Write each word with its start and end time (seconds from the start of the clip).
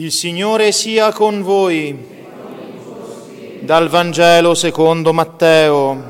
Il 0.00 0.12
Signore 0.12 0.72
sia 0.72 1.12
con 1.12 1.42
voi. 1.42 1.94
Dal 3.60 3.90
Vangelo 3.90 4.54
secondo 4.54 5.12
Matteo. 5.12 6.02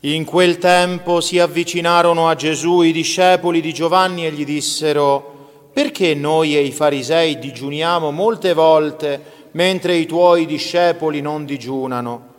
In 0.00 0.24
quel 0.24 0.58
tempo 0.58 1.20
si 1.20 1.38
avvicinarono 1.38 2.28
a 2.28 2.34
Gesù 2.34 2.80
i 2.80 2.90
discepoli 2.90 3.60
di 3.60 3.72
Giovanni 3.72 4.26
e 4.26 4.32
gli 4.32 4.44
dissero, 4.44 5.68
perché 5.72 6.16
noi 6.16 6.56
e 6.56 6.62
i 6.62 6.72
farisei 6.72 7.38
digiuniamo 7.38 8.10
molte 8.10 8.52
volte 8.52 9.48
mentre 9.52 9.94
i 9.94 10.06
tuoi 10.06 10.44
discepoli 10.44 11.20
non 11.20 11.44
digiunano? 11.44 12.34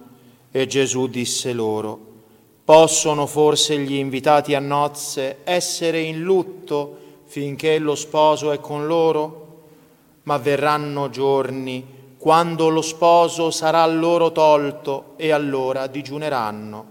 E 0.51 0.67
Gesù 0.67 1.07
disse 1.07 1.53
loro, 1.53 1.97
possono 2.65 3.27
forse 3.27 3.77
gli 3.77 3.93
invitati 3.93 4.55
a 4.55 4.59
nozze 4.59 5.37
essere 5.45 6.01
in 6.01 6.21
lutto? 6.21 6.97
Finché 7.33 7.79
lo 7.79 7.95
sposo 7.95 8.51
è 8.51 8.59
con 8.59 8.85
loro, 8.85 9.61
ma 10.23 10.37
verranno 10.37 11.09
giorni 11.09 12.13
quando 12.15 12.69
lo 12.69 12.83
sposo 12.83 13.49
sarà 13.49 13.83
loro 13.87 14.31
tolto 14.31 15.13
e 15.15 15.31
allora 15.31 15.87
digiuneranno. 15.87 16.85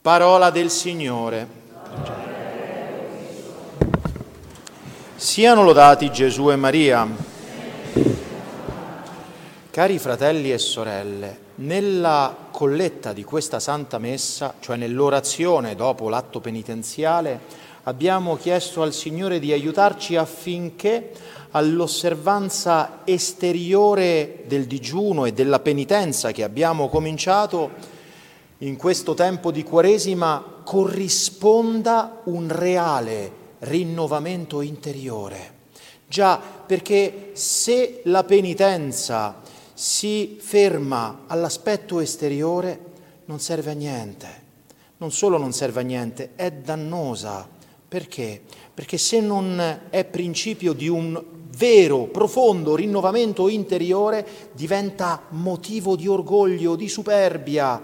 Parola 0.00 0.50
del 0.50 0.70
Signore. 0.70 1.48
Siano 5.16 5.64
lodati 5.64 6.12
Gesù 6.12 6.52
e 6.52 6.56
Maria. 6.56 7.08
Cari 9.70 9.98
fratelli 9.98 10.52
e 10.52 10.58
sorelle, 10.58 11.38
nella 11.62 12.48
colletta 12.50 13.12
di 13.12 13.24
questa 13.24 13.60
Santa 13.60 13.98
Messa, 13.98 14.54
cioè 14.60 14.76
nell'orazione 14.76 15.74
dopo 15.74 16.08
l'atto 16.08 16.40
penitenziale, 16.40 17.40
abbiamo 17.84 18.36
chiesto 18.36 18.82
al 18.82 18.92
Signore 18.92 19.38
di 19.38 19.52
aiutarci 19.52 20.16
affinché 20.16 21.12
all'osservanza 21.52 23.00
esteriore 23.04 24.44
del 24.46 24.66
digiuno 24.66 25.24
e 25.24 25.32
della 25.32 25.60
penitenza 25.60 26.32
che 26.32 26.42
abbiamo 26.42 26.88
cominciato 26.88 27.70
in 28.58 28.76
questo 28.76 29.14
tempo 29.14 29.50
di 29.50 29.62
Quaresima 29.62 30.60
corrisponda 30.64 32.22
un 32.24 32.48
reale 32.48 33.40
rinnovamento 33.60 34.60
interiore. 34.60 35.60
Già, 36.06 36.40
perché 36.66 37.30
se 37.34 38.00
la 38.04 38.24
penitenza 38.24 39.41
si 39.74 40.38
ferma 40.40 41.24
all'aspetto 41.26 42.00
esteriore 42.00 42.90
non 43.26 43.40
serve 43.40 43.70
a 43.70 43.74
niente. 43.74 44.40
Non 44.98 45.10
solo 45.10 45.38
non 45.38 45.52
serve 45.52 45.80
a 45.80 45.84
niente, 45.84 46.30
è 46.36 46.50
dannosa. 46.50 47.48
Perché? 47.88 48.40
Perché 48.72 48.98
se 48.98 49.20
non 49.20 49.80
è 49.90 50.04
principio 50.04 50.72
di 50.72 50.88
un 50.88 51.22
vero, 51.56 52.04
profondo 52.04 52.74
rinnovamento 52.74 53.48
interiore, 53.48 54.26
diventa 54.52 55.24
motivo 55.30 55.96
di 55.96 56.06
orgoglio, 56.08 56.76
di 56.76 56.88
superbia, 56.88 57.80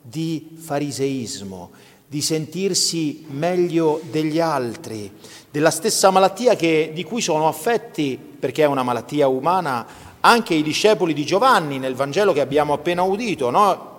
di 0.00 0.56
fariseismo, 0.56 1.70
di 2.06 2.20
sentirsi 2.20 3.24
meglio 3.28 4.00
degli 4.10 4.40
altri, 4.40 5.10
della 5.50 5.70
stessa 5.70 6.10
malattia 6.10 6.56
che, 6.56 6.90
di 6.94 7.04
cui 7.04 7.20
sono 7.20 7.48
affetti, 7.48 8.18
perché 8.18 8.62
è 8.62 8.66
una 8.66 8.82
malattia 8.82 9.28
umana, 9.28 9.86
anche 10.24 10.54
i 10.54 10.62
discepoli 10.62 11.12
di 11.14 11.24
Giovanni 11.24 11.78
nel 11.78 11.94
Vangelo 11.94 12.32
che 12.32 12.40
abbiamo 12.40 12.72
appena 12.72 13.02
udito. 13.02 13.50
No? 13.50 13.90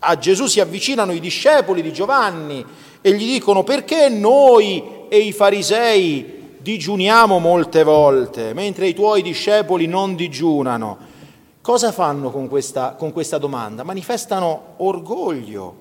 A 0.00 0.18
Gesù 0.18 0.46
si 0.46 0.60
avvicinano 0.60 1.12
i 1.12 1.20
discepoli 1.20 1.82
di 1.82 1.92
Giovanni 1.92 2.64
e 3.00 3.12
gli 3.12 3.32
dicono 3.32 3.64
perché 3.64 4.08
noi 4.08 4.82
e 5.08 5.18
i 5.18 5.32
farisei 5.32 6.56
digiuniamo 6.58 7.38
molte 7.38 7.82
volte, 7.82 8.52
mentre 8.52 8.88
i 8.88 8.94
tuoi 8.94 9.22
discepoli 9.22 9.86
non 9.86 10.14
digiunano. 10.14 11.16
Cosa 11.60 11.92
fanno 11.92 12.30
con 12.30 12.48
questa, 12.48 12.94
con 12.94 13.12
questa 13.12 13.38
domanda? 13.38 13.82
Manifestano 13.82 14.74
orgoglio. 14.78 15.74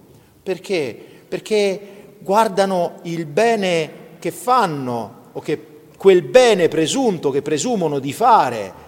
Perché? 0.44 0.98
Perché 1.28 2.16
guardano 2.20 2.96
il 3.04 3.26
bene 3.26 3.92
che 4.20 4.32
fanno 4.32 5.16
o 5.32 5.40
che, 5.40 5.66
quel 5.98 6.24
bene 6.24 6.68
presunto 6.68 7.30
che 7.30 7.42
presumono 7.42 8.00
di 8.00 8.14
fare 8.14 8.86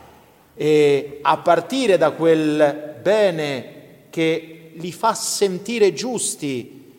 e 0.62 1.20
a 1.22 1.38
partire 1.38 1.98
da 1.98 2.12
quel 2.12 2.98
bene 3.02 4.08
che 4.10 4.74
li 4.76 4.92
fa 4.92 5.14
sentire 5.14 5.94
giusti, 5.94 6.96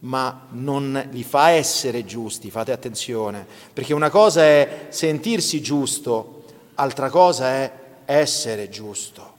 ma 0.00 0.48
non 0.50 1.10
li 1.12 1.22
fa 1.22 1.50
essere 1.50 2.04
giusti, 2.04 2.50
fate 2.50 2.72
attenzione, 2.72 3.46
perché 3.72 3.94
una 3.94 4.10
cosa 4.10 4.42
è 4.42 4.86
sentirsi 4.88 5.62
giusto, 5.62 6.42
altra 6.74 7.08
cosa 7.08 7.50
è 7.50 7.72
essere 8.04 8.68
giusto. 8.68 9.32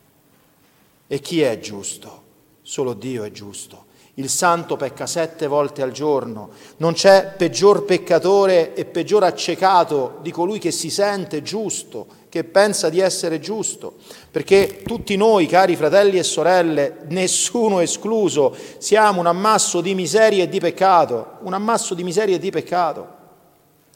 E 1.08 1.19
chi 1.19 1.41
è 1.41 1.59
giusto? 1.59 2.24
Solo 2.62 2.94
Dio 2.94 3.25
è 3.25 3.31
giusto. 3.31 3.88
Il 4.18 4.30
santo 4.30 4.78
pecca 4.78 5.06
sette 5.08 5.46
volte 5.46 5.81
al 5.81 5.92
giorno. 5.92 6.52
Non 6.78 6.94
c'è 6.94 7.34
peggior 7.36 7.84
peccatore 7.84 8.74
e 8.74 8.86
peggior 8.86 9.26
accecato 9.26 10.20
di 10.22 10.31
colui 10.31 10.58
che 10.58 10.72
si 10.72 10.90
sente 10.90 11.42
giusto, 11.42 12.08
che 12.30 12.46
pensa 12.46 12.88
di 12.88 13.02
essere 13.02 13.42
giusto. 13.42 13.96
Perché 14.31 14.84
tutti 14.86 15.18
noi, 15.18 15.48
cari 15.48 15.76
fratelli 15.76 16.18
e 16.18 16.24
sorelle, 16.24 17.00
nessuno 17.09 17.81
escluso, 17.81 18.56
siamo 18.78 19.20
un 19.20 19.28
ammasso 19.28 19.81
di 19.81 19.94
miseria 19.94 20.44
e 20.44 20.50
di 20.50 20.62
peccato, 20.62 21.40
un 21.42 21.53
ammasso 21.53 21.94
di 21.94 22.03
miseria 22.03 22.36
e 22.36 22.40
di 22.40 22.52
peccato. 22.52 23.14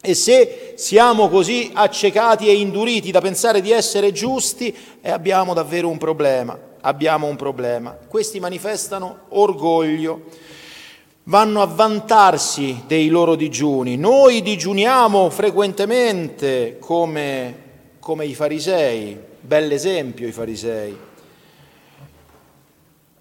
E 0.02 0.14
se 0.16 0.74
siamo 0.76 1.30
così 1.30 1.72
accecati 1.74 2.50
e 2.50 2.56
induriti 2.56 3.12
da 3.12 3.22
pensare 3.22 3.62
di 3.62 3.72
essere 3.72 4.12
giusti, 4.12 4.76
eh, 5.00 5.12
abbiamo 5.12 5.54
davvero 5.54 5.88
un 5.88 5.98
problema 5.98 6.68
abbiamo 6.82 7.28
un 7.28 7.36
problema. 7.36 7.92
Questi 7.92 8.40
manifestano 8.40 9.22
orgoglio, 9.30 10.24
vanno 11.24 11.62
a 11.62 11.66
vantarsi 11.66 12.84
dei 12.88 13.08
loro 13.08 13.36
digiuni. 13.36 13.98
Noi 13.98 14.42
digiuniamo 14.42 15.30
frequentemente 15.30 16.78
come, 16.80 17.56
come 18.00 18.26
i 18.26 18.34
farisei, 18.34 19.18
bell'esempio 19.40 20.28
i 20.28 20.32
farisei. 20.32 20.98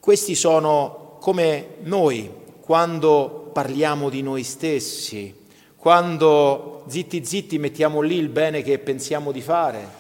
Questi 0.01 0.35
sono 0.35 1.17
come 1.21 1.77
noi 1.83 2.31
quando 2.61 3.51
parliamo 3.53 4.09
di 4.09 4.23
noi 4.23 4.43
stessi, 4.43 5.35
quando 5.77 6.85
zitti 6.87 7.25
zitti 7.25 7.59
mettiamo 7.59 8.01
lì 8.01 8.17
il 8.17 8.29
bene 8.29 8.63
che 8.63 8.79
pensiamo 8.79 9.33
di 9.33 9.41
fare 9.41 9.98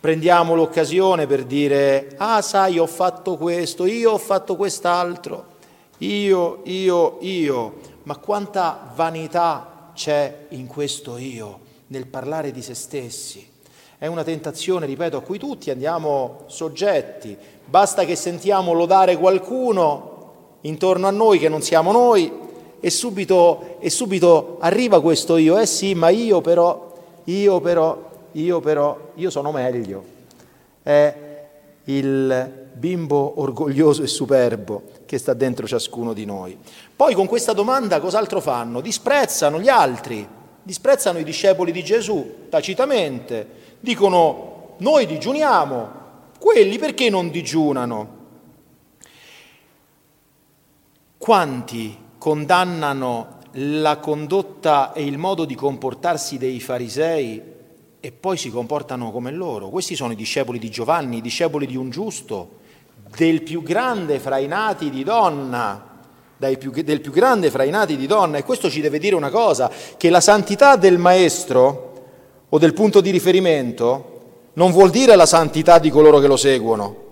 prendiamo 0.00 0.54
l'occasione 0.54 1.26
per 1.26 1.44
dire, 1.44 2.14
ah 2.16 2.40
sai, 2.40 2.78
ho 2.78 2.86
fatto 2.86 3.36
questo, 3.36 3.84
io 3.84 4.12
ho 4.12 4.18
fatto 4.18 4.56
quest'altro, 4.56 5.56
io, 5.98 6.60
io, 6.64 7.18
io, 7.20 7.74
ma 8.04 8.16
quanta 8.16 8.92
vanità 8.94 9.90
c'è 9.94 10.46
in 10.50 10.66
questo 10.66 11.18
io, 11.18 11.58
nel 11.88 12.06
parlare 12.06 12.52
di 12.52 12.62
se 12.62 12.74
stessi. 12.74 13.46
È 13.98 14.06
una 14.06 14.22
tentazione, 14.22 14.86
ripeto, 14.86 15.16
a 15.16 15.22
cui 15.22 15.38
tutti 15.38 15.70
andiamo 15.70 16.44
soggetti. 16.46 17.36
Basta 17.64 18.04
che 18.04 18.14
sentiamo 18.14 18.72
lodare 18.72 19.16
qualcuno 19.16 20.16
intorno 20.60 21.08
a 21.08 21.10
noi 21.10 21.40
che 21.40 21.48
non 21.48 21.62
siamo 21.62 21.90
noi 21.90 22.32
e 22.78 22.90
subito, 22.90 23.76
e 23.80 23.90
subito 23.90 24.58
arriva 24.60 25.02
questo 25.02 25.36
io. 25.36 25.58
Eh 25.58 25.66
sì, 25.66 25.94
ma 25.94 26.10
io 26.10 26.40
però, 26.40 26.92
io 27.24 27.60
però, 27.60 28.07
io 28.32 28.60
però, 28.60 29.12
io 29.14 29.30
sono 29.30 29.52
meglio. 29.52 30.04
È 30.82 31.26
il 31.84 32.66
bimbo 32.72 33.40
orgoglioso 33.40 34.02
e 34.02 34.06
superbo 34.06 34.82
che 35.06 35.18
sta 35.18 35.34
dentro 35.34 35.66
ciascuno 35.66 36.12
di 36.12 36.24
noi. 36.24 36.56
Poi 36.94 37.14
con 37.14 37.26
questa 37.26 37.52
domanda 37.52 38.00
cos'altro 38.00 38.40
fanno? 38.40 38.80
Disprezzano 38.80 39.60
gli 39.60 39.68
altri, 39.68 40.26
disprezzano 40.62 41.18
i 41.18 41.24
discepoli 41.24 41.72
di 41.72 41.82
Gesù 41.82 42.46
tacitamente, 42.48 43.46
dicono 43.80 44.74
noi 44.78 45.06
digiuniamo, 45.06 45.90
quelli 46.38 46.78
perché 46.78 47.10
non 47.10 47.30
digiunano? 47.30 48.16
Quanti 51.16 51.98
condannano 52.18 53.38
la 53.52 53.96
condotta 53.96 54.92
e 54.92 55.04
il 55.04 55.18
modo 55.18 55.44
di 55.44 55.54
comportarsi 55.54 56.38
dei 56.38 56.60
farisei 56.60 57.56
e 58.00 58.12
poi 58.12 58.36
si 58.36 58.50
comportano 58.50 59.10
come 59.10 59.32
loro. 59.32 59.70
Questi 59.70 59.96
sono 59.96 60.12
i 60.12 60.16
discepoli 60.16 60.58
di 60.58 60.70
Giovanni, 60.70 61.18
i 61.18 61.20
discepoli 61.20 61.66
di 61.66 61.76
un 61.76 61.90
giusto, 61.90 62.56
del 63.16 63.42
più 63.42 63.62
grande 63.62 64.20
fra 64.20 64.38
i 64.38 64.46
nati 64.46 64.90
di 64.90 65.02
donna, 65.02 65.98
più, 66.58 66.70
del 66.70 67.00
più 67.00 67.10
grande 67.10 67.50
fra 67.50 67.64
i 67.64 67.70
nati 67.70 67.96
di 67.96 68.06
donna. 68.06 68.38
E 68.38 68.44
questo 68.44 68.70
ci 68.70 68.80
deve 68.80 68.98
dire 68.98 69.16
una 69.16 69.30
cosa, 69.30 69.70
che 69.96 70.10
la 70.10 70.20
santità 70.20 70.76
del 70.76 70.98
maestro 70.98 71.84
o 72.48 72.58
del 72.58 72.72
punto 72.72 73.00
di 73.00 73.10
riferimento 73.10 74.16
non 74.54 74.70
vuol 74.70 74.90
dire 74.90 75.16
la 75.16 75.26
santità 75.26 75.78
di 75.78 75.90
coloro 75.90 76.18
che 76.18 76.26
lo 76.26 76.36
seguono. 76.36 77.06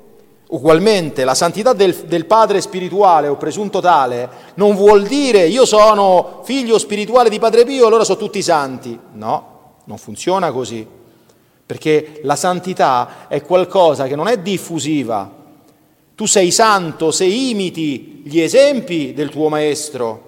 Ugualmente, 0.48 1.24
la 1.24 1.34
santità 1.34 1.72
del, 1.72 1.92
del, 2.06 2.26
padre 2.26 2.60
spirituale 2.60 3.26
o 3.26 3.36
presunto 3.36 3.80
tale 3.80 4.28
non 4.54 4.76
vuol 4.76 5.02
dire 5.02 5.48
io 5.48 5.64
sono 5.64 6.42
figlio 6.44 6.78
spirituale 6.78 7.28
di 7.28 7.40
Padre 7.40 7.64
Pio, 7.64 7.84
allora 7.84 8.04
sono 8.04 8.18
tutti 8.18 8.40
santi. 8.42 8.96
No, 9.14 9.55
non 9.86 9.98
funziona 9.98 10.52
così. 10.52 10.86
Perché 11.66 12.20
la 12.22 12.36
santità 12.36 13.26
è 13.26 13.42
qualcosa 13.42 14.06
che 14.06 14.14
non 14.14 14.28
è 14.28 14.38
diffusiva. 14.38 15.44
Tu 16.14 16.26
sei 16.26 16.50
santo 16.50 17.10
se 17.10 17.24
imiti 17.24 18.22
gli 18.24 18.40
esempi 18.40 19.12
del 19.12 19.30
tuo 19.30 19.48
maestro, 19.48 20.24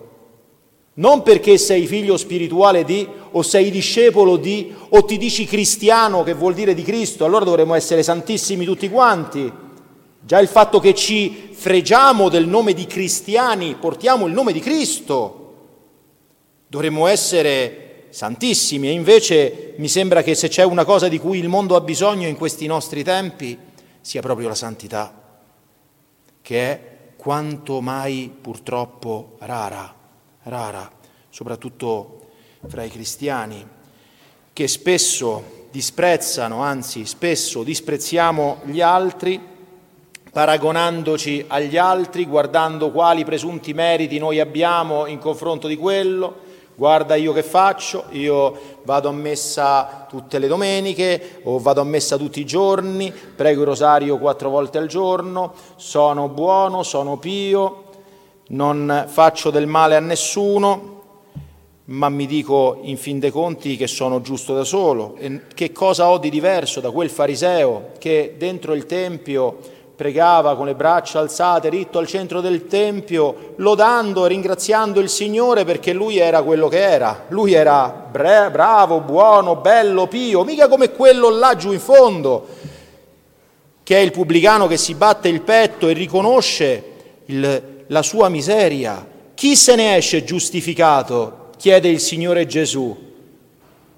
non 0.94 1.22
perché 1.22 1.58
sei 1.58 1.86
figlio 1.86 2.16
spirituale 2.16 2.84
di, 2.84 3.06
o 3.30 3.42
sei 3.42 3.70
discepolo 3.70 4.36
di, 4.36 4.74
o 4.88 5.04
ti 5.04 5.16
dici 5.16 5.44
cristiano, 5.44 6.24
che 6.24 6.34
vuol 6.34 6.54
dire 6.54 6.74
di 6.74 6.82
Cristo, 6.82 7.24
allora 7.24 7.44
dovremmo 7.44 7.74
essere 7.74 8.02
santissimi 8.02 8.64
tutti 8.64 8.90
quanti. 8.90 9.50
Già 10.20 10.40
il 10.40 10.48
fatto 10.48 10.80
che 10.80 10.94
ci 10.94 11.50
fregiamo 11.52 12.28
del 12.28 12.46
nome 12.46 12.74
di 12.74 12.86
cristiani, 12.86 13.76
portiamo 13.78 14.26
il 14.26 14.32
nome 14.32 14.52
di 14.52 14.60
Cristo, 14.60 15.54
dovremmo 16.66 17.06
essere 17.06 17.87
santissimi 18.10 18.88
e 18.88 18.92
invece 18.92 19.74
mi 19.76 19.88
sembra 19.88 20.22
che 20.22 20.34
se 20.34 20.48
c'è 20.48 20.64
una 20.64 20.84
cosa 20.84 21.08
di 21.08 21.18
cui 21.18 21.38
il 21.38 21.48
mondo 21.48 21.76
ha 21.76 21.80
bisogno 21.80 22.26
in 22.26 22.36
questi 22.36 22.66
nostri 22.66 23.02
tempi 23.02 23.58
sia 24.00 24.20
proprio 24.20 24.48
la 24.48 24.54
santità, 24.54 25.40
che 26.40 26.70
è 26.70 26.80
quanto 27.16 27.80
mai 27.80 28.32
purtroppo 28.40 29.36
rara, 29.40 29.94
rara, 30.44 30.90
soprattutto 31.28 32.20
fra 32.66 32.82
i 32.84 32.90
cristiani, 32.90 33.66
che 34.52 34.68
spesso 34.68 35.66
disprezzano, 35.70 36.62
anzi 36.62 37.04
spesso 37.04 37.62
disprezziamo 37.62 38.62
gli 38.64 38.80
altri 38.80 39.56
paragonandoci 40.30 41.44
agli 41.48 41.76
altri, 41.76 42.24
guardando 42.24 42.90
quali 42.90 43.24
presunti 43.24 43.72
meriti 43.74 44.18
noi 44.18 44.40
abbiamo 44.40 45.06
in 45.06 45.18
confronto 45.18 45.66
di 45.66 45.76
quello. 45.76 46.46
Guarda 46.78 47.16
io 47.16 47.32
che 47.32 47.42
faccio, 47.42 48.04
io 48.10 48.56
vado 48.84 49.08
a 49.08 49.12
messa 49.12 50.06
tutte 50.08 50.38
le 50.38 50.46
domeniche 50.46 51.40
o 51.42 51.58
vado 51.58 51.80
a 51.80 51.84
messa 51.84 52.16
tutti 52.16 52.38
i 52.38 52.46
giorni, 52.46 53.12
prego 53.12 53.62
il 53.62 53.66
rosario 53.66 54.16
quattro 54.16 54.48
volte 54.48 54.78
al 54.78 54.86
giorno, 54.86 55.54
sono 55.74 56.28
buono, 56.28 56.84
sono 56.84 57.16
pio, 57.16 57.82
non 58.50 59.06
faccio 59.08 59.50
del 59.50 59.66
male 59.66 59.96
a 59.96 60.00
nessuno, 60.00 61.02
ma 61.86 62.08
mi 62.08 62.26
dico 62.26 62.78
in 62.82 62.96
fin 62.96 63.18
dei 63.18 63.32
conti 63.32 63.76
che 63.76 63.88
sono 63.88 64.20
giusto 64.20 64.54
da 64.54 64.62
solo. 64.62 65.16
E 65.18 65.48
che 65.52 65.72
cosa 65.72 66.08
ho 66.08 66.18
di 66.18 66.30
diverso 66.30 66.78
da 66.78 66.92
quel 66.92 67.10
fariseo 67.10 67.94
che 67.98 68.36
dentro 68.38 68.72
il 68.72 68.86
Tempio 68.86 69.58
pregava 69.98 70.54
con 70.54 70.66
le 70.66 70.76
braccia 70.76 71.18
alzate, 71.18 71.68
ritto 71.68 71.98
al 71.98 72.06
centro 72.06 72.40
del 72.40 72.68
Tempio, 72.68 73.54
lodando 73.56 74.24
e 74.24 74.28
ringraziando 74.28 75.00
il 75.00 75.08
Signore 75.08 75.64
perché 75.64 75.92
lui 75.92 76.18
era 76.18 76.40
quello 76.42 76.68
che 76.68 76.78
era. 76.78 77.24
Lui 77.30 77.52
era 77.52 77.88
bre- 78.08 78.48
bravo, 78.52 79.00
buono, 79.00 79.56
bello, 79.56 80.06
pio, 80.06 80.44
mica 80.44 80.68
come 80.68 80.92
quello 80.92 81.30
là 81.30 81.56
giù 81.56 81.72
in 81.72 81.80
fondo, 81.80 82.46
che 83.82 83.96
è 83.96 83.98
il 83.98 84.12
pubblicano 84.12 84.68
che 84.68 84.76
si 84.76 84.94
batte 84.94 85.26
il 85.26 85.40
petto 85.40 85.88
e 85.88 85.94
riconosce 85.94 86.84
il, 87.24 87.84
la 87.88 88.02
sua 88.02 88.28
miseria. 88.28 89.04
Chi 89.34 89.56
se 89.56 89.74
ne 89.74 89.96
esce 89.96 90.22
giustificato? 90.22 91.48
chiede 91.56 91.88
il 91.88 91.98
Signore 91.98 92.46
Gesù. 92.46 92.96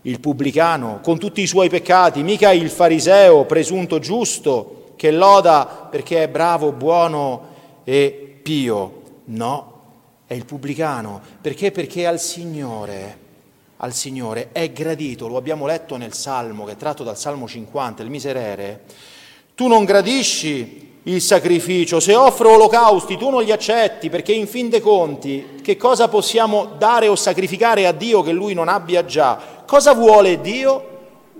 Il 0.00 0.18
pubblicano, 0.18 1.00
con 1.02 1.18
tutti 1.18 1.42
i 1.42 1.46
suoi 1.46 1.68
peccati, 1.68 2.22
mica 2.22 2.52
il 2.52 2.70
fariseo 2.70 3.44
presunto 3.44 3.98
giusto 3.98 4.79
che 5.00 5.10
loda 5.10 5.88
perché 5.90 6.24
è 6.24 6.28
bravo, 6.28 6.72
buono 6.72 7.46
e 7.84 8.38
pio. 8.42 9.00
No, 9.24 9.72
è 10.26 10.34
il 10.34 10.44
pubblicano. 10.44 11.22
Perché? 11.40 11.70
Perché 11.70 12.06
al 12.06 12.20
Signore, 12.20 13.18
al 13.78 13.94
Signore 13.94 14.50
è 14.52 14.70
gradito, 14.70 15.26
lo 15.26 15.38
abbiamo 15.38 15.64
letto 15.64 15.96
nel 15.96 16.12
Salmo, 16.12 16.66
che 16.66 16.72
è 16.72 16.76
tratto 16.76 17.02
dal 17.02 17.16
Salmo 17.16 17.48
50, 17.48 18.02
il 18.02 18.10
miserere, 18.10 18.82
tu 19.54 19.68
non 19.68 19.86
gradisci 19.86 20.98
il 21.04 21.22
sacrificio, 21.22 21.98
se 21.98 22.14
offro 22.14 22.52
olocausti 22.52 23.16
tu 23.16 23.30
non 23.30 23.42
li 23.42 23.52
accetti, 23.52 24.10
perché 24.10 24.32
in 24.32 24.46
fin 24.46 24.68
dei 24.68 24.82
conti 24.82 25.60
che 25.62 25.78
cosa 25.78 26.08
possiamo 26.08 26.72
dare 26.76 27.08
o 27.08 27.16
sacrificare 27.16 27.86
a 27.86 27.92
Dio 27.92 28.20
che 28.20 28.32
Lui 28.32 28.52
non 28.52 28.68
abbia 28.68 29.06
già? 29.06 29.62
Cosa 29.64 29.94
vuole 29.94 30.42
Dio? 30.42 30.89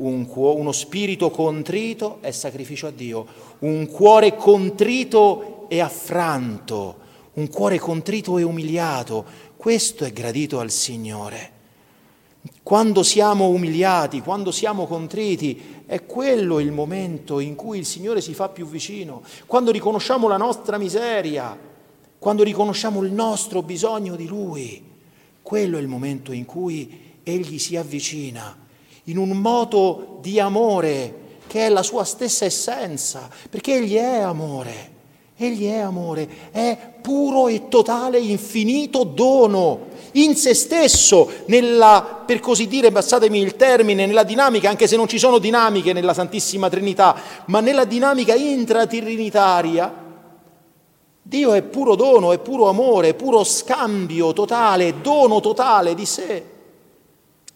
Un, 0.00 0.26
uno 0.32 0.72
spirito 0.72 1.30
contrito 1.30 2.18
è 2.22 2.30
sacrificio 2.30 2.86
a 2.86 2.90
Dio, 2.90 3.26
un 3.58 3.86
cuore 3.86 4.34
contrito 4.34 5.66
e 5.68 5.80
affranto, 5.80 6.96
un 7.34 7.48
cuore 7.48 7.78
contrito 7.78 8.38
e 8.38 8.42
umiliato. 8.42 9.24
Questo 9.56 10.04
è 10.04 10.12
gradito 10.12 10.58
al 10.58 10.70
Signore. 10.70 11.58
Quando 12.62 13.02
siamo 13.02 13.48
umiliati, 13.48 14.22
quando 14.22 14.50
siamo 14.52 14.86
contriti, 14.86 15.82
è 15.84 16.06
quello 16.06 16.60
il 16.60 16.72
momento 16.72 17.38
in 17.38 17.54
cui 17.54 17.76
il 17.76 17.84
Signore 17.84 18.22
si 18.22 18.32
fa 18.32 18.48
più 18.48 18.66
vicino, 18.66 19.20
quando 19.46 19.70
riconosciamo 19.70 20.28
la 20.28 20.38
nostra 20.38 20.78
miseria, 20.78 21.58
quando 22.18 22.42
riconosciamo 22.42 23.02
il 23.02 23.12
nostro 23.12 23.62
bisogno 23.62 24.16
di 24.16 24.26
Lui. 24.26 24.82
Quello 25.42 25.76
è 25.76 25.80
il 25.82 25.88
momento 25.88 26.32
in 26.32 26.46
cui 26.46 27.18
Egli 27.22 27.58
si 27.58 27.76
avvicina 27.76 28.59
in 29.10 29.18
un 29.18 29.30
moto 29.30 30.18
di 30.20 30.40
amore 30.40 31.18
che 31.46 31.66
è 31.66 31.68
la 31.68 31.82
sua 31.82 32.04
stessa 32.04 32.44
essenza, 32.44 33.28
perché 33.50 33.74
Egli 33.74 33.96
è 33.96 34.20
amore, 34.20 34.90
Egli 35.36 35.68
è 35.68 35.78
amore, 35.78 36.28
è 36.52 36.78
puro 37.00 37.48
e 37.48 37.68
totale, 37.68 38.18
infinito 38.18 39.02
dono 39.02 39.88
in 40.12 40.36
se 40.36 40.54
stesso, 40.54 41.28
nella, 41.46 42.22
per 42.24 42.40
così 42.40 42.66
dire, 42.66 42.90
passatemi 42.90 43.40
il 43.40 43.56
termine, 43.56 44.06
nella 44.06 44.22
dinamica, 44.22 44.68
anche 44.68 44.86
se 44.86 44.96
non 44.96 45.08
ci 45.08 45.18
sono 45.18 45.38
dinamiche 45.38 45.92
nella 45.92 46.14
Santissima 46.14 46.68
Trinità, 46.68 47.16
ma 47.46 47.60
nella 47.60 47.84
dinamica 47.84 48.34
intratrinitaria, 48.34 50.08
Dio 51.22 51.52
è 51.52 51.62
puro 51.62 51.94
dono, 51.94 52.32
è 52.32 52.38
puro 52.38 52.68
amore, 52.68 53.08
è 53.08 53.14
puro 53.14 53.44
scambio 53.44 54.32
totale, 54.32 55.00
dono 55.00 55.40
totale 55.40 55.94
di 55.94 56.06
sé. 56.06 56.44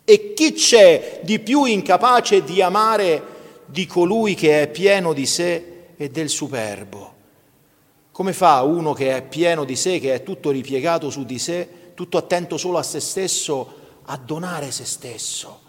E 0.05 0.35
chi 0.35 0.53
c'è 0.53 1.21
di 1.23 1.39
più 1.39 1.65
incapace 1.65 2.45
di 2.45 2.61
amare 2.61 3.33
di 3.67 3.87
colui 3.87 4.35
che 4.35 4.63
è 4.63 4.69
pieno 4.69 5.13
di 5.13 5.27
sé 5.27 5.87
e 5.97 6.11
del 6.11 6.29
superbo. 6.29 7.13
Come 8.13 8.33
fa 8.33 8.63
uno 8.63 8.93
che 8.93 9.17
è 9.17 9.23
pieno 9.23 9.65
di 9.65 9.75
sé, 9.75 9.99
che 9.99 10.15
è 10.15 10.23
tutto 10.23 10.51
ripiegato 10.51 11.11
su 11.11 11.25
di 11.25 11.39
sé, 11.39 11.69
tutto 11.95 12.19
attento 12.19 12.57
solo 12.57 12.79
a 12.79 12.83
se 12.83 13.01
stesso, 13.01 13.75
a 14.05 14.17
donare 14.17 14.71
se 14.71 14.85
stesso? 14.85 15.61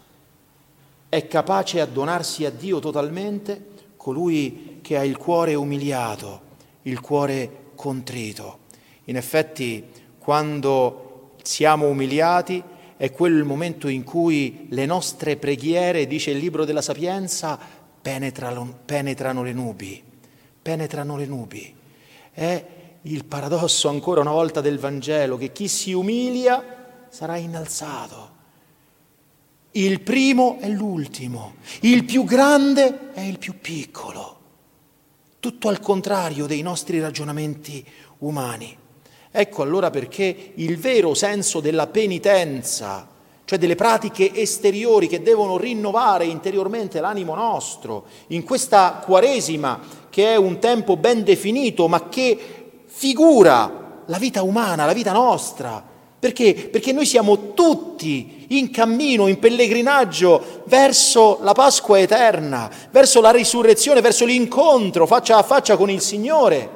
È 1.08 1.26
capace 1.26 1.80
a 1.80 1.86
donarsi 1.86 2.44
a 2.44 2.50
Dio 2.50 2.78
totalmente 2.78 3.74
colui 3.96 4.78
che 4.82 4.96
ha 4.96 5.04
il 5.04 5.16
cuore 5.16 5.54
umiliato, 5.54 6.40
il 6.82 7.00
cuore 7.00 7.70
contrito. 7.74 8.58
In 9.04 9.16
effetti, 9.16 9.84
quando 10.18 11.32
siamo 11.42 11.88
umiliati, 11.88 12.62
è 12.96 13.12
quello 13.12 13.36
il 13.36 13.44
momento 13.44 13.88
in 13.88 14.04
cui 14.04 14.66
le 14.70 14.86
nostre 14.86 15.36
preghiere, 15.36 16.06
dice 16.06 16.30
il 16.30 16.38
libro 16.38 16.64
della 16.64 16.82
Sapienza, 16.82 17.58
penetrano, 18.00 18.78
penetrano 18.84 19.42
le 19.42 19.52
nubi, 19.52 20.02
penetrano 20.62 21.16
le 21.16 21.26
nubi. 21.26 21.74
È 22.32 22.64
il 23.02 23.24
paradosso 23.24 23.88
ancora 23.88 24.20
una 24.20 24.30
volta 24.30 24.60
del 24.60 24.78
Vangelo 24.78 25.36
che 25.36 25.52
chi 25.52 25.68
si 25.68 25.92
umilia 25.92 27.06
sarà 27.08 27.36
innalzato. 27.36 28.34
Il 29.72 30.00
primo 30.00 30.58
è 30.58 30.68
l'ultimo, 30.68 31.56
il 31.80 32.04
più 32.04 32.24
grande 32.24 33.12
è 33.12 33.20
il 33.20 33.38
più 33.38 33.58
piccolo. 33.60 34.34
Tutto 35.38 35.68
al 35.68 35.80
contrario 35.80 36.46
dei 36.46 36.62
nostri 36.62 36.98
ragionamenti 36.98 37.86
umani. 38.18 38.84
Ecco 39.38 39.60
allora 39.60 39.90
perché 39.90 40.52
il 40.54 40.78
vero 40.78 41.12
senso 41.12 41.60
della 41.60 41.88
penitenza 41.88 43.06
cioè 43.44 43.58
delle 43.58 43.74
pratiche 43.74 44.34
esteriori 44.34 45.06
che 45.08 45.22
devono 45.22 45.58
rinnovare 45.58 46.24
interiormente 46.24 47.00
l'animo 47.00 47.34
nostro, 47.34 48.06
in 48.28 48.42
questa 48.42 49.02
Quaresima 49.04 49.78
che 50.08 50.32
è 50.32 50.36
un 50.36 50.58
tempo 50.58 50.96
ben 50.96 51.22
definito, 51.22 51.86
ma 51.86 52.08
che 52.08 52.38
figura 52.86 54.02
la 54.06 54.16
vita 54.16 54.42
umana, 54.42 54.86
la 54.86 54.94
vita 54.94 55.12
nostra. 55.12 55.84
Perché? 56.18 56.54
Perché 56.54 56.92
noi 56.92 57.04
siamo 57.04 57.52
tutti 57.52 58.46
in 58.48 58.70
cammino, 58.70 59.28
in 59.28 59.38
pellegrinaggio 59.38 60.62
verso 60.64 61.40
la 61.42 61.52
Pasqua 61.52 62.00
eterna, 62.00 62.70
verso 62.90 63.20
la 63.20 63.32
risurrezione, 63.32 64.00
verso 64.00 64.24
l'incontro 64.24 65.06
faccia 65.06 65.36
a 65.36 65.42
faccia 65.42 65.76
con 65.76 65.90
il 65.90 66.00
Signore 66.00 66.75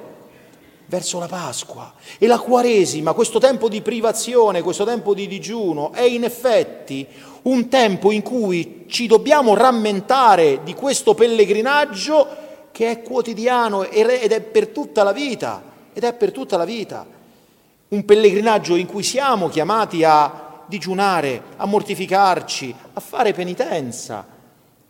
verso 0.90 1.20
la 1.20 1.28
Pasqua. 1.28 1.94
E 2.18 2.26
la 2.26 2.40
Quaresima, 2.40 3.12
questo 3.12 3.38
tempo 3.38 3.68
di 3.68 3.80
privazione, 3.80 4.60
questo 4.60 4.84
tempo 4.84 5.14
di 5.14 5.28
digiuno, 5.28 5.92
è 5.92 6.02
in 6.02 6.24
effetti 6.24 7.06
un 7.42 7.68
tempo 7.68 8.10
in 8.10 8.22
cui 8.22 8.84
ci 8.88 9.06
dobbiamo 9.06 9.54
rammentare 9.54 10.62
di 10.64 10.74
questo 10.74 11.14
pellegrinaggio 11.14 12.48
che 12.72 12.90
è 12.90 13.02
quotidiano 13.02 13.84
ed 13.84 14.32
è 14.32 14.40
per 14.40 14.68
tutta 14.68 15.04
la 15.04 15.12
vita, 15.12 15.62
ed 15.92 16.02
è 16.02 16.12
per 16.12 16.32
tutta 16.32 16.56
la 16.56 16.64
vita. 16.64 17.06
Un 17.88 18.04
pellegrinaggio 18.04 18.74
in 18.74 18.86
cui 18.86 19.04
siamo 19.04 19.48
chiamati 19.48 20.02
a 20.02 20.64
digiunare, 20.66 21.42
a 21.56 21.66
mortificarci, 21.66 22.74
a 22.94 23.00
fare 23.00 23.32
penitenza, 23.32 24.26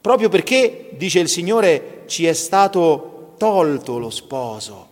proprio 0.01 0.31
perché, 0.31 0.91
dice 0.97 1.19
il 1.19 1.29
Signore, 1.29 2.05
ci 2.07 2.27
è 2.27 2.33
stato 2.33 3.35
tolto 3.37 3.99
lo 3.99 4.11
sposo. 4.11 4.90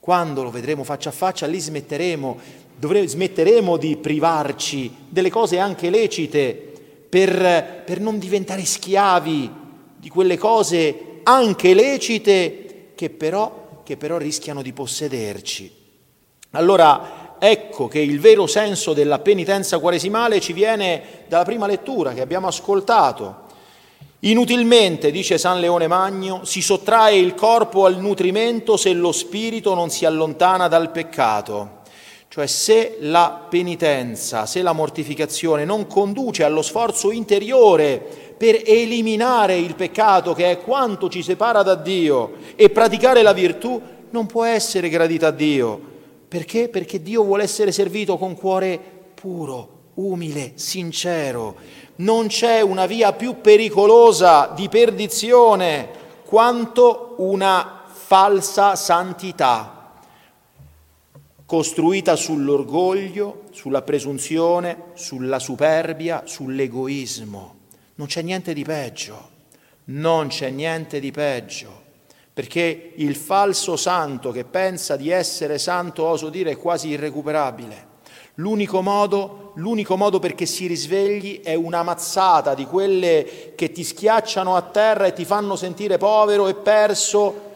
Quando 0.00 0.42
lo 0.42 0.50
vedremo 0.50 0.82
faccia 0.82 1.10
a 1.10 1.12
faccia, 1.12 1.46
lì 1.46 1.60
smetteremo, 1.60 2.38
dovremo, 2.76 3.06
smetteremo 3.06 3.76
di 3.76 3.96
privarci 3.96 4.92
delle 5.08 5.30
cose 5.30 5.58
anche 5.58 5.90
lecite 5.90 6.72
per, 7.08 7.82
per 7.84 8.00
non 8.00 8.18
diventare 8.18 8.64
schiavi 8.64 9.50
di 9.96 10.08
quelle 10.08 10.38
cose 10.38 11.20
anche 11.22 11.74
lecite 11.74 12.92
che 12.94 13.10
però, 13.10 13.82
che 13.84 13.98
però 13.98 14.16
rischiano 14.16 14.62
di 14.62 14.72
possederci. 14.72 15.70
Allora 16.52 17.36
ecco 17.38 17.86
che 17.86 18.00
il 18.00 18.20
vero 18.20 18.46
senso 18.46 18.94
della 18.94 19.18
penitenza 19.18 19.78
quaresimale 19.78 20.40
ci 20.40 20.54
viene 20.54 21.24
dalla 21.28 21.44
prima 21.44 21.66
lettura 21.66 22.14
che 22.14 22.22
abbiamo 22.22 22.46
ascoltato. 22.46 23.48
Inutilmente, 24.22 25.10
dice 25.10 25.38
San 25.38 25.60
Leone 25.60 25.86
Magno, 25.86 26.44
si 26.44 26.60
sottrae 26.60 27.16
il 27.16 27.34
corpo 27.34 27.86
al 27.86 27.98
nutrimento 27.98 28.76
se 28.76 28.92
lo 28.92 29.12
spirito 29.12 29.74
non 29.74 29.88
si 29.88 30.04
allontana 30.04 30.68
dal 30.68 30.90
peccato. 30.90 31.78
Cioè 32.28 32.46
se 32.46 32.98
la 33.00 33.46
penitenza, 33.48 34.44
se 34.44 34.60
la 34.60 34.74
mortificazione 34.74 35.64
non 35.64 35.86
conduce 35.86 36.44
allo 36.44 36.60
sforzo 36.60 37.10
interiore 37.10 38.34
per 38.36 38.60
eliminare 38.62 39.56
il 39.56 39.74
peccato 39.74 40.34
che 40.34 40.50
è 40.50 40.60
quanto 40.60 41.08
ci 41.08 41.22
separa 41.22 41.62
da 41.62 41.74
Dio 41.74 42.32
e 42.56 42.68
praticare 42.68 43.22
la 43.22 43.32
virtù, 43.32 43.80
non 44.10 44.26
può 44.26 44.44
essere 44.44 44.90
gradita 44.90 45.28
a 45.28 45.32
Dio. 45.32 45.80
Perché? 46.28 46.68
Perché 46.68 47.00
Dio 47.00 47.24
vuole 47.24 47.44
essere 47.44 47.72
servito 47.72 48.18
con 48.18 48.36
cuore 48.36 48.78
puro, 49.14 49.79
umile, 50.08 50.52
sincero. 50.54 51.56
Non 51.96 52.28
c'è 52.28 52.60
una 52.60 52.86
via 52.86 53.12
più 53.12 53.40
pericolosa 53.40 54.52
di 54.54 54.68
perdizione 54.68 55.88
quanto 56.24 57.14
una 57.18 57.84
falsa 57.92 58.76
santità 58.76 59.78
costruita 61.50 62.14
sull'orgoglio, 62.14 63.46
sulla 63.50 63.82
presunzione, 63.82 64.92
sulla 64.94 65.40
superbia, 65.40 66.22
sull'egoismo. 66.24 67.54
Non 67.96 68.06
c'è 68.06 68.22
niente 68.22 68.54
di 68.54 68.62
peggio, 68.62 69.30
non 69.86 70.28
c'è 70.28 70.50
niente 70.50 71.00
di 71.00 71.10
peggio, 71.10 71.82
perché 72.32 72.92
il 72.94 73.16
falso 73.16 73.74
santo 73.74 74.30
che 74.30 74.44
pensa 74.44 74.94
di 74.94 75.10
essere 75.10 75.58
santo, 75.58 76.04
oso 76.04 76.28
dire, 76.28 76.52
è 76.52 76.56
quasi 76.56 76.90
irrecuperabile. 76.90 77.88
L'unico 78.34 78.80
modo, 78.80 79.52
l'unico 79.56 79.96
modo 79.96 80.18
perché 80.18 80.46
si 80.46 80.66
risvegli 80.66 81.40
è 81.40 81.54
una 81.54 81.82
mazzata 81.82 82.54
di 82.54 82.64
quelle 82.64 83.52
che 83.54 83.72
ti 83.72 83.84
schiacciano 83.84 84.54
a 84.56 84.62
terra 84.62 85.06
e 85.06 85.12
ti 85.12 85.24
fanno 85.24 85.56
sentire 85.56 85.98
povero 85.98 86.48
e 86.48 86.54
perso 86.54 87.48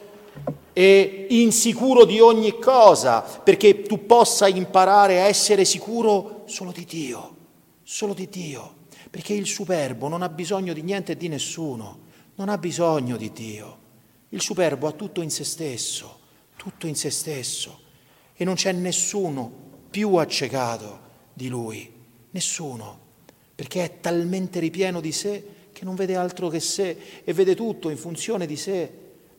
e 0.73 1.27
insicuro 1.31 2.05
di 2.05 2.19
ogni 2.19 2.59
cosa, 2.59 3.21
perché 3.23 3.83
tu 3.83 4.07
possa 4.07 4.49
imparare 4.49 5.23
a 5.23 5.27
essere 5.27 5.65
sicuro 5.65 6.43
solo 6.47 6.73
di 6.73 6.85
Dio, 6.85 7.37
solo 7.85 8.13
di 8.13 8.29
Dio, 8.29 8.75
perché 9.09 9.35
il 9.35 9.47
superbo 9.47 10.09
non 10.09 10.23
ha 10.23 10.29
bisogno 10.29 10.73
di 10.73 10.83
niente 10.83 11.13
e 11.13 11.17
di 11.17 11.29
nessuno, 11.29 12.01
non 12.35 12.49
ha 12.49 12.59
bisogno 12.59 13.17
di 13.17 13.31
Dio. 13.31 13.79
Il 14.31 14.41
superbo 14.41 14.89
ha 14.89 14.93
tutto 14.93 15.23
in 15.23 15.31
se 15.31 15.45
stesso, 15.45 16.19
tutto 16.57 16.89
in 16.89 16.97
se 16.97 17.11
stesso, 17.11 17.79
e 18.35 18.45
non 18.45 18.57
c'è 18.57 18.73
nessuno 18.73 19.63
più 19.95 20.17
accecato 20.17 20.99
di 21.33 21.47
lui, 21.47 21.89
nessuno, 22.33 22.99
perché 23.55 23.85
è 23.85 24.01
talmente 24.01 24.59
ripieno 24.59 25.01
di 25.01 25.13
sé 25.13 25.47
che 25.73 25.85
non 25.85 25.95
vede 25.95 26.17
altro 26.17 26.49
che 26.49 26.59
sé 26.59 27.23
e 27.23 27.33
vede 27.33 27.55
tutto 27.55 27.91
in 27.91 27.97
funzione 27.97 28.45
di 28.45 28.57
sé. 28.57 28.91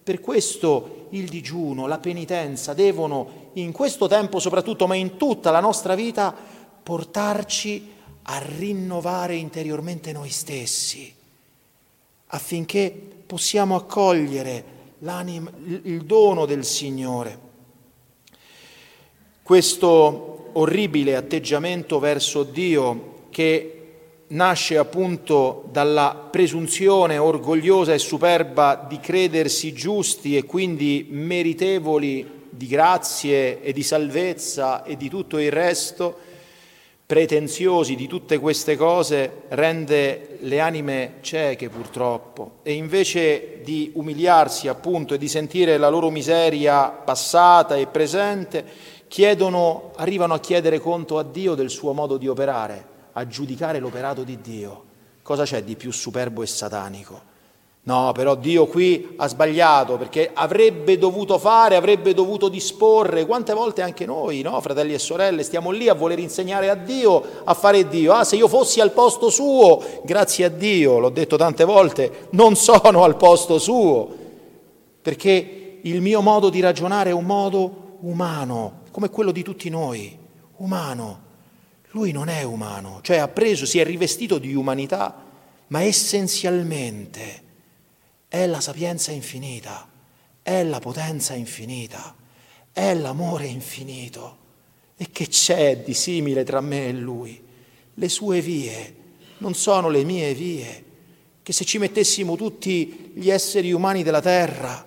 Per 0.01 0.21
questo 0.21 1.07
il 1.09 1.27
digiuno, 1.27 1.87
la 1.87 1.97
penitenza 1.97 2.73
devono, 2.73 3.49
in 3.55 3.73
questo 3.73 4.07
tempo 4.07 4.39
soprattutto, 4.39 4.87
ma 4.87 4.95
in 4.95 5.17
tutta 5.17 5.51
la 5.51 5.59
nostra 5.59 5.93
vita, 5.93 6.33
portarci 6.81 7.91
a 8.21 8.37
rinnovare 8.39 9.35
interiormente 9.35 10.13
noi 10.13 10.29
stessi, 10.29 11.13
affinché 12.27 12.97
possiamo 13.25 13.75
accogliere 13.75 14.65
il 14.99 16.05
dono 16.05 16.45
del 16.45 16.63
Signore. 16.63 17.39
Questo 19.43 20.34
orribile 20.57 21.15
atteggiamento 21.15 21.99
verso 21.99 22.43
Dio 22.43 23.13
che 23.29 23.71
nasce 24.27 24.77
appunto 24.77 25.67
dalla 25.71 26.27
presunzione 26.31 27.17
orgogliosa 27.17 27.93
e 27.93 27.99
superba 27.99 28.85
di 28.87 28.99
credersi 28.99 29.73
giusti 29.73 30.35
e 30.35 30.43
quindi 30.43 31.07
meritevoli 31.09 32.33
di 32.49 32.67
grazie 32.67 33.61
e 33.61 33.73
di 33.73 33.83
salvezza 33.83 34.83
e 34.83 34.97
di 34.97 35.09
tutto 35.09 35.37
il 35.37 35.51
resto, 35.51 36.17
pretenziosi 37.05 37.95
di 37.95 38.07
tutte 38.07 38.39
queste 38.39 38.75
cose, 38.75 39.43
rende 39.49 40.37
le 40.41 40.59
anime 40.59 41.15
cieche 41.21 41.69
purtroppo 41.69 42.59
e 42.63 42.73
invece 42.73 43.61
di 43.63 43.91
umiliarsi 43.93 44.67
appunto 44.67 45.13
e 45.13 45.19
di 45.19 45.27
sentire 45.27 45.77
la 45.77 45.89
loro 45.89 46.09
miseria 46.09 46.89
passata 46.89 47.75
e 47.75 47.85
presente, 47.85 48.65
chiedono, 49.07 49.91
arrivano 49.97 50.33
a 50.33 50.39
chiedere 50.39 50.79
conto 50.79 51.19
a 51.19 51.23
Dio 51.23 51.53
del 51.53 51.69
suo 51.69 51.93
modo 51.93 52.17
di 52.17 52.27
operare 52.27 52.93
a 53.17 53.27
giudicare 53.27 53.79
l'operato 53.79 54.23
di 54.23 54.41
Dio. 54.41 54.83
Cosa 55.21 55.43
c'è 55.43 55.63
di 55.63 55.75
più 55.75 55.91
superbo 55.91 56.41
e 56.41 56.47
satanico? 56.47 57.33
No, 57.87 58.13
però 58.13 58.33
Dio 58.33 58.65
qui 58.65 59.13
ha 59.15 59.27
sbagliato 59.27 59.95
perché 59.97 60.31
avrebbe 60.33 60.97
dovuto 60.97 61.37
fare, 61.37 61.75
avrebbe 61.75 62.15
dovuto 62.15 62.49
disporre. 62.49 63.27
Quante 63.27 63.53
volte 63.53 63.83
anche 63.83 64.07
noi, 64.07 64.41
no, 64.41 64.59
fratelli 64.59 64.95
e 64.95 64.97
sorelle, 64.97 65.43
stiamo 65.43 65.69
lì 65.69 65.87
a 65.87 65.93
voler 65.93 66.17
insegnare 66.17 66.71
a 66.71 66.75
Dio 66.75 67.23
a 67.43 67.53
fare 67.53 67.87
Dio. 67.87 68.13
Ah, 68.13 68.23
se 68.23 68.37
io 68.37 68.47
fossi 68.47 68.79
al 68.79 68.91
posto 68.91 69.29
suo, 69.29 70.01
grazie 70.03 70.45
a 70.45 70.49
Dio, 70.49 70.97
l'ho 70.97 71.09
detto 71.09 71.37
tante 71.37 71.63
volte, 71.63 72.27
non 72.31 72.55
sono 72.55 73.03
al 73.03 73.17
posto 73.17 73.59
suo, 73.59 74.09
perché 74.99 75.79
il 75.83 76.01
mio 76.01 76.21
modo 76.21 76.49
di 76.49 76.61
ragionare 76.61 77.11
è 77.11 77.13
un 77.13 77.25
modo 77.25 77.97
umano, 77.99 78.81
come 78.89 79.11
quello 79.11 79.31
di 79.31 79.43
tutti 79.43 79.69
noi, 79.69 80.17
umano. 80.57 81.21
Lui 81.91 82.11
non 82.11 82.29
è 82.29 82.41
umano, 82.41 82.97
cioè 83.03 83.17
ha 83.17 83.27
preso, 83.27 83.67
si 83.67 83.77
è 83.77 83.85
rivestito 83.85 84.39
di 84.39 84.55
umanità, 84.55 85.23
ma 85.67 85.83
essenzialmente 85.83 87.43
è 88.35 88.47
la 88.47 88.59
sapienza 88.59 89.13
infinita, 89.13 89.87
è 90.41 90.61
la 90.63 90.79
potenza 90.79 91.35
infinita, 91.35 92.13
è 92.73 92.93
l'amore 92.93 93.45
infinito. 93.45 94.43
E 94.97 95.09
che 95.09 95.27
c'è 95.27 95.77
di 95.77 95.93
simile 95.93 96.43
tra 96.43 96.59
me 96.59 96.87
e 96.87 96.91
lui? 96.91 97.41
Le 97.93 98.09
sue 98.09 98.41
vie 98.41 98.95
non 99.37 99.53
sono 99.53 99.87
le 99.87 100.03
mie 100.03 100.33
vie, 100.33 100.83
che 101.41 101.53
se 101.53 101.63
ci 101.63 101.77
mettessimo 101.77 102.35
tutti 102.35 103.13
gli 103.15 103.29
esseri 103.29 103.71
umani 103.71 104.03
della 104.03 104.21
terra, 104.21 104.85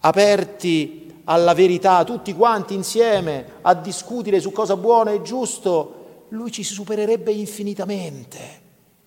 aperti 0.00 1.22
alla 1.24 1.54
verità, 1.54 2.04
tutti 2.04 2.34
quanti 2.34 2.74
insieme 2.74 3.54
a 3.62 3.72
discutere 3.72 4.38
su 4.38 4.52
cosa 4.52 4.76
buono 4.76 5.10
e 5.12 5.22
giusto, 5.22 6.26
lui 6.28 6.52
ci 6.52 6.62
supererebbe 6.62 7.32
infinitamente, 7.32 8.60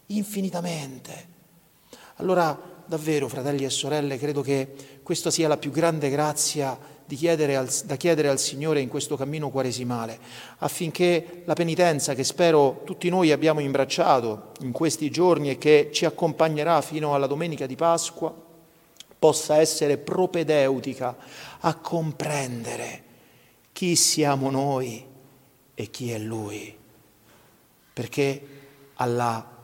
infinitamente. 0.07 1.27
Allora, 2.15 2.68
davvero, 2.89 3.27
fratelli 3.27 3.65
e 3.65 3.69
sorelle, 3.69 4.17
credo 4.17 4.41
che 4.41 4.73
questa 5.03 5.29
sia 5.29 5.47
la 5.47 5.57
più 5.57 5.69
grande 5.69 6.09
grazia 6.09 6.75
chiedere 7.07 7.55
al, 7.55 7.69
da 7.85 7.95
chiedere 7.95 8.29
al 8.29 8.39
Signore 8.39 8.81
in 8.81 8.89
questo 8.89 9.15
cammino 9.15 9.51
quaresimale, 9.51 10.19
affinché 10.57 11.43
la 11.45 11.53
penitenza 11.53 12.15
che 12.15 12.23
spero 12.23 12.81
tutti 12.85 13.09
noi 13.09 13.31
abbiamo 13.31 13.59
imbracciato 13.59 14.51
in 14.61 14.71
questi 14.71 15.11
giorni 15.11 15.51
e 15.51 15.57
che 15.59 15.89
ci 15.93 16.05
accompagnerà 16.05 16.81
fino 16.81 17.13
alla 17.13 17.27
domenica 17.27 17.67
di 17.67 17.75
Pasqua, 17.75 18.33
possa 19.19 19.57
essere 19.57 19.97
propedeutica 19.97 21.15
a 21.59 21.75
comprendere 21.75 23.03
chi 23.71 23.95
siamo 23.95 24.49
noi 24.49 25.05
e 25.75 25.89
chi 25.91 26.11
è 26.11 26.17
Lui. 26.17 26.75
Perché 27.93 28.47
alla 28.95 29.57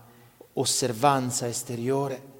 osservanza 0.53 1.47
esteriore 1.47 2.33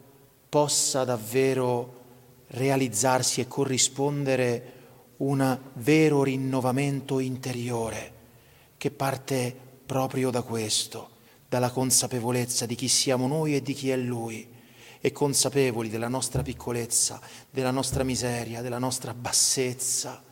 possa 0.56 1.04
davvero 1.04 2.04
realizzarsi 2.48 3.42
e 3.42 3.46
corrispondere 3.46 4.74
un 5.18 5.60
vero 5.74 6.24
rinnovamento 6.24 7.20
interiore 7.20 8.14
che 8.78 8.90
parte 8.90 9.54
proprio 9.86 10.30
da 10.30 10.44
questo, 10.44 11.10
dalla 11.50 11.72
consapevolezza 11.72 12.66
di 12.66 12.76
chi 12.76 12.88
siamo 12.88 13.28
noi 13.28 13.56
e 13.56 13.62
di 13.62 13.74
chi 13.74 13.90
è 13.90 13.98
Lui 13.98 14.48
e 15.02 15.12
consapevoli 15.12 15.90
della 15.90 16.08
nostra 16.08 16.42
piccolezza, 16.42 17.20
della 17.50 17.72
nostra 17.72 18.06
miseria, 18.06 18.62
della 18.62 18.80
nostra 18.80 19.14
bassezza, 19.14 20.24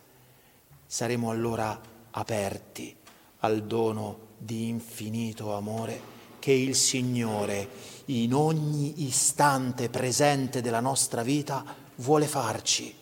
saremo 0.85 1.31
allora 1.31 1.77
aperti 2.11 2.95
al 3.39 3.65
dono 3.65 4.19
di 4.37 4.69
infinito 4.69 5.53
amore 5.53 5.99
che 6.39 6.53
il 6.53 6.75
Signore 6.75 7.92
in 8.05 8.33
ogni 8.33 9.05
istante 9.05 9.89
presente 9.89 10.61
della 10.61 10.79
nostra 10.79 11.23
vita 11.23 11.63
vuole 11.95 12.27
farci 12.27 12.93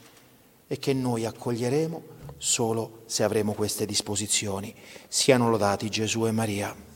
e 0.68 0.78
che 0.78 0.94
noi 0.94 1.26
accoglieremo 1.26 2.04
solo 2.38 3.04
se 3.06 3.24
avremo 3.24 3.54
queste 3.54 3.86
disposizioni. 3.86 4.74
Siano 5.08 5.50
lodati 5.50 5.90
Gesù 5.90 6.26
e 6.26 6.32
Maria. 6.32 6.90